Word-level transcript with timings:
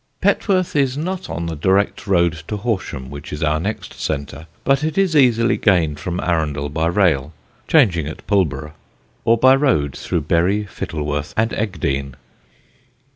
Petworth 0.19 0.75
is 0.75 0.97
not 0.97 1.29
on 1.29 1.45
the 1.45 1.55
direct 1.55 2.07
road 2.07 2.33
to 2.47 2.57
Horsham, 2.57 3.11
which 3.11 3.31
is 3.31 3.43
our 3.43 3.59
next 3.59 3.93
centre, 4.01 4.47
but 4.63 4.83
it 4.83 4.97
is 4.97 5.15
easily 5.15 5.57
gained 5.57 5.99
from 5.99 6.19
Arundel 6.21 6.69
by 6.69 6.87
rail 6.87 7.33
(changing 7.67 8.07
at 8.07 8.25
Pulborough), 8.25 8.73
or 9.25 9.37
by 9.37 9.53
road 9.55 9.95
through 9.95 10.21
Bury, 10.21 10.63
Fittleworth, 10.65 11.35
and 11.37 11.51
Egdean. 11.51 12.15